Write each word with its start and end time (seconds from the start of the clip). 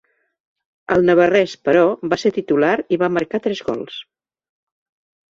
El 0.93 1.03
navarrès, 1.09 1.51
però, 1.67 1.83
va 2.13 2.17
ser 2.21 2.31
titular 2.37 2.71
i 2.97 2.99
va 3.01 3.09
marcar 3.19 3.41
tres 3.43 3.61
gols. 3.69 3.99